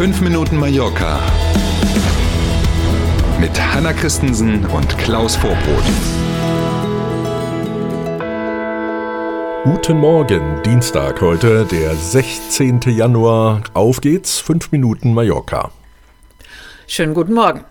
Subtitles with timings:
[0.00, 1.20] 5 Minuten Mallorca
[3.38, 5.84] mit Hanna Christensen und Klaus Vorbrot.
[9.64, 12.80] Guten Morgen, Dienstag heute, der 16.
[12.86, 13.62] Januar.
[13.74, 15.70] Auf geht's, 5 Minuten Mallorca.
[16.86, 17.66] Schönen guten Morgen.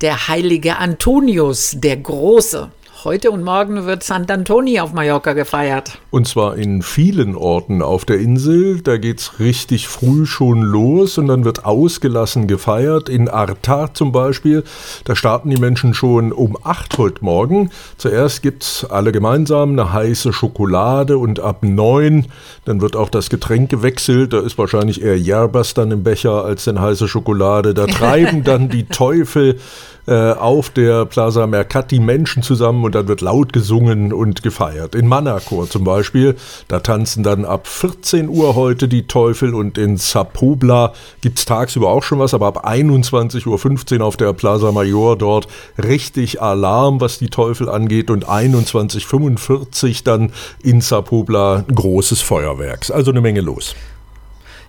[0.00, 2.70] Der heilige Antonius, der Große,
[3.06, 5.98] Heute und morgen wird Sant Antoni auf Mallorca gefeiert.
[6.10, 8.80] Und zwar in vielen Orten auf der Insel.
[8.80, 13.08] Da geht's richtig früh schon los und dann wird ausgelassen gefeiert.
[13.08, 14.64] In Arta zum Beispiel,
[15.04, 17.70] da starten die Menschen schon um 8 heute Morgen.
[17.96, 22.26] Zuerst gibt's alle gemeinsam eine heiße Schokolade und ab 9
[22.64, 24.32] dann wird auch das Getränk gewechselt.
[24.32, 27.72] Da ist wahrscheinlich eher Yerbas dann im Becher als denn heiße Schokolade.
[27.72, 29.60] Da treiben dann die Teufel
[30.06, 34.94] äh, auf der Plaza Mercati Menschen zusammen und dann wird laut gesungen und gefeiert.
[34.94, 36.36] In Manacor zum Beispiel,
[36.68, 41.88] da tanzen dann ab 14 Uhr heute die Teufel und in Sapobla gibt es tagsüber
[41.88, 45.48] auch schon was, aber ab 21.15 Uhr auf der Plaza Mayor dort
[45.82, 50.32] richtig Alarm, was die Teufel angeht und 21.45 Uhr dann
[50.62, 52.90] in Sapobla großes Feuerwerk.
[52.90, 53.74] Also eine Menge los.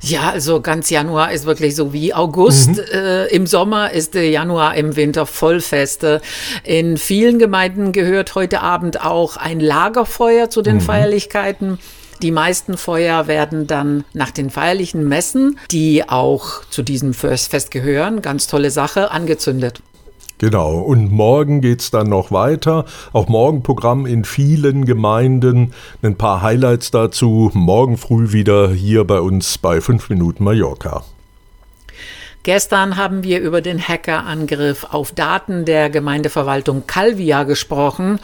[0.02, 2.70] Ja, also ganz Januar ist wirklich so wie August.
[2.70, 2.84] Mhm.
[2.94, 6.22] Äh, Im Sommer ist der Januar, im Winter Vollfeste.
[6.64, 10.82] In vielen Gemeinden gehört heute Abend auch ein Lagerfeuer zu den mhm.
[10.82, 11.80] Feierlichkeiten.
[12.22, 18.24] Die meisten Feuer werden dann nach den feierlichen Messen, die auch zu diesem Fest gehören,
[18.24, 19.82] ganz tolle Sache, angezündet.
[20.40, 22.86] Genau, und morgen geht's dann noch weiter.
[23.12, 25.74] Auch morgen Programm in vielen Gemeinden.
[26.04, 27.50] Ein paar Highlights dazu.
[27.56, 31.04] Morgen früh wieder hier bei uns bei 5 Minuten Mallorca.
[32.44, 38.20] Gestern haben wir über den Hackerangriff auf Daten der Gemeindeverwaltung Calvia gesprochen.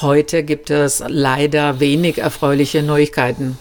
[0.00, 3.58] Heute gibt es leider wenig erfreuliche Neuigkeiten.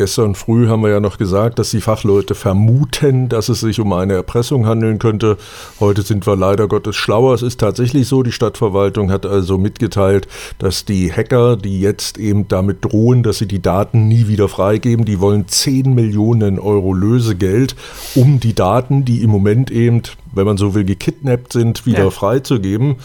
[0.00, 3.92] Gestern früh haben wir ja noch gesagt, dass die Fachleute vermuten, dass es sich um
[3.92, 5.36] eine Erpressung handeln könnte.
[5.78, 7.34] Heute sind wir leider Gottes schlauer.
[7.34, 10.26] Es ist tatsächlich so, die Stadtverwaltung hat also mitgeteilt,
[10.56, 15.04] dass die Hacker, die jetzt eben damit drohen, dass sie die Daten nie wieder freigeben,
[15.04, 17.76] die wollen 10 Millionen Euro Lösegeld,
[18.14, 20.00] um die Daten, die im Moment eben
[20.32, 22.10] wenn man so will, gekidnappt sind, wieder ja.
[22.10, 22.96] freizugeben.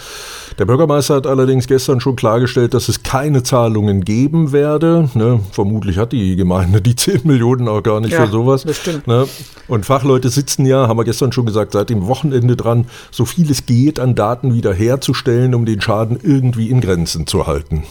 [0.58, 5.09] Der Bürgermeister hat allerdings gestern schon klargestellt, dass es keine Zahlungen geben werde.
[5.13, 8.63] Ne, vermutlich hat die Gemeinde die 10 Millionen auch gar nicht ja, für sowas.
[8.63, 9.08] Bestimmt.
[9.08, 9.28] Ne?
[9.68, 13.50] Und Fachleute sitzen ja, haben wir gestern schon gesagt, seit dem Wochenende dran, so viel
[13.50, 17.84] es geht an Daten wiederherzustellen, um den Schaden irgendwie in Grenzen zu halten.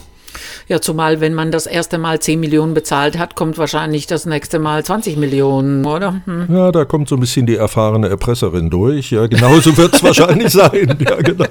[0.68, 4.58] Ja, zumal wenn man das erste Mal 10 Millionen bezahlt hat, kommt wahrscheinlich das nächste
[4.58, 6.20] Mal 20 Millionen, oder?
[6.24, 6.46] Hm.
[6.48, 9.10] Ja, da kommt so ein bisschen die erfahrene Erpresserin durch.
[9.10, 10.96] Ja, genauso wird es wahrscheinlich sein.
[11.00, 11.46] Ja, genau.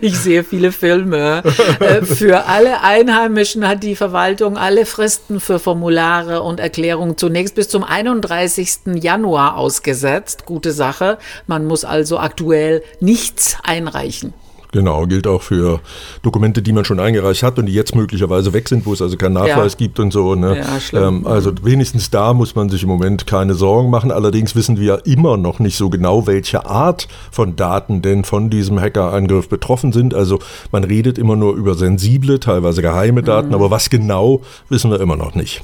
[0.00, 1.42] Ich sehe viele Filme.
[1.80, 7.68] Äh, für alle Einheimischen hat die Verwaltung alle Fristen für Formulare und Erklärungen zunächst bis
[7.68, 9.00] zum 31.
[9.00, 10.46] Januar ausgesetzt.
[10.46, 11.18] Gute Sache.
[11.46, 14.32] Man muss also aktuell nichts einreichen.
[14.74, 15.78] Genau, gilt auch für
[16.22, 19.16] Dokumente, die man schon eingereicht hat und die jetzt möglicherweise weg sind, wo es also
[19.16, 19.78] keinen Nachweis ja.
[19.78, 20.34] gibt und so.
[20.34, 20.64] Ne?
[20.90, 21.06] Ja.
[21.06, 24.10] Ähm, also wenigstens da muss man sich im Moment keine Sorgen machen.
[24.10, 28.80] Allerdings wissen wir immer noch nicht so genau, welche Art von Daten denn von diesem
[28.80, 30.12] Hackerangriff betroffen sind.
[30.12, 30.40] Also
[30.72, 33.54] man redet immer nur über sensible, teilweise geheime Daten, mhm.
[33.54, 35.62] aber was genau, wissen wir immer noch nicht.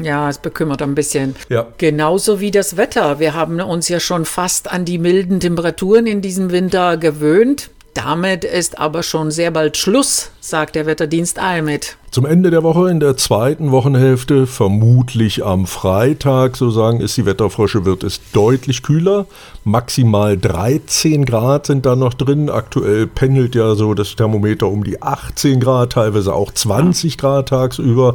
[0.00, 1.34] Ja, es bekümmert ein bisschen.
[1.48, 1.66] Ja.
[1.78, 3.18] Genauso wie das Wetter.
[3.18, 7.70] Wir haben uns ja schon fast an die milden Temperaturen in diesem Winter gewöhnt.
[7.94, 11.96] Damit ist aber schon sehr bald Schluss, sagt der Wetterdienst ALMET.
[12.14, 17.26] Zum Ende der Woche in der zweiten Wochenhälfte, vermutlich am Freitag, so sagen es die
[17.26, 19.26] Wetterfrösche, wird es deutlich kühler.
[19.64, 22.50] Maximal 13 Grad sind da noch drin.
[22.50, 28.14] Aktuell pendelt ja so das Thermometer um die 18 Grad, teilweise auch 20 Grad tagsüber.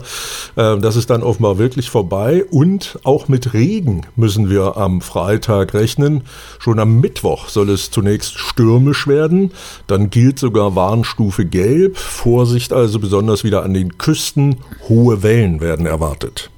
[0.55, 2.45] Ähm, das ist dann offenbar wirklich vorbei.
[2.49, 6.21] Und auch mit Regen müssen wir am Freitag rechnen.
[6.59, 9.51] Schon am Mittwoch soll es zunächst stürmisch werden.
[9.87, 11.97] Dann gilt sogar Warnstufe Gelb.
[11.97, 14.57] Vorsicht also besonders wieder an den den Küsten
[14.87, 16.49] hohe Wellen werden erwartet.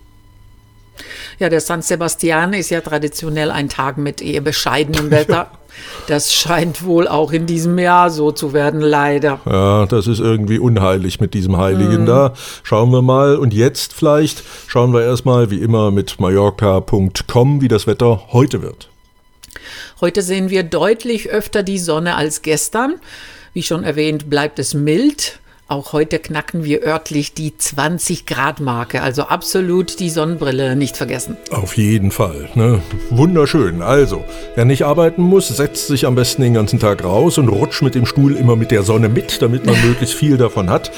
[1.40, 5.52] Ja, der San Sebastian ist ja traditionell ein Tag mit eher bescheidenem Wetter.
[6.08, 9.40] Das scheint wohl auch in diesem Jahr so zu werden, leider.
[9.46, 12.06] Ja, das ist irgendwie unheilig mit diesem Heiligen mm.
[12.06, 12.34] da.
[12.62, 13.38] Schauen wir mal.
[13.38, 18.90] Und jetzt vielleicht schauen wir erstmal wie immer mit Mallorca.com, wie das Wetter heute wird.
[20.02, 22.96] Heute sehen wir deutlich öfter die Sonne als gestern.
[23.54, 25.41] Wie schon erwähnt, bleibt es mild.
[25.72, 31.38] Auch heute knacken wir örtlich die 20 Grad Marke, also absolut die Sonnenbrille nicht vergessen.
[31.50, 32.82] Auf jeden Fall, ne?
[33.10, 33.82] Wunderschön.
[33.82, 34.26] Also,
[34.56, 37.96] wer nicht arbeiten muss, setzt sich am besten den ganzen Tag raus und rutscht mit
[37.96, 40.92] dem Stuhl immer mit der Sonne mit, damit man möglichst viel davon hat.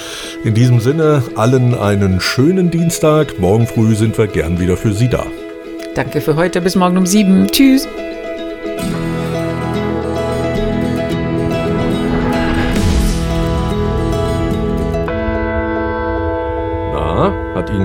[0.44, 3.38] In diesem Sinne, allen einen schönen Dienstag.
[3.38, 5.28] Morgen früh sind wir gern wieder für Sie da.
[5.94, 6.62] Danke für heute.
[6.62, 7.46] Bis morgen um sieben.
[7.46, 7.88] Tschüss.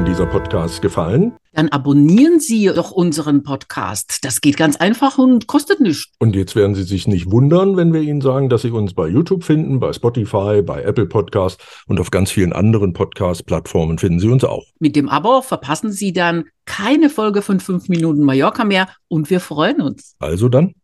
[0.05, 1.33] Dieser Podcast gefallen?
[1.53, 4.25] Dann abonnieren Sie doch unseren Podcast.
[4.25, 6.13] Das geht ganz einfach und kostet nichts.
[6.19, 9.09] Und jetzt werden Sie sich nicht wundern, wenn wir Ihnen sagen, dass Sie uns bei
[9.09, 14.29] YouTube finden, bei Spotify, bei Apple Podcast und auf ganz vielen anderen Podcast-Plattformen finden Sie
[14.29, 14.67] uns auch.
[14.79, 19.41] Mit dem Abo verpassen Sie dann keine Folge von 5 Minuten Mallorca mehr und wir
[19.41, 20.15] freuen uns.
[20.21, 20.75] Also dann,